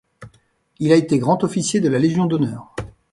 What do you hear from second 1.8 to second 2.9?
la Légion d'honneur.